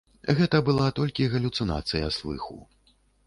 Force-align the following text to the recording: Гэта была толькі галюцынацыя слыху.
Гэта 0.37 0.61
была 0.69 0.87
толькі 0.99 1.27
галюцынацыя 1.35 2.09
слыху. 2.17 2.57